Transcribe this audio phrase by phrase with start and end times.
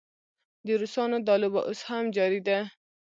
[0.65, 2.57] د روسانو دا لوبه اوس هم جاري ده.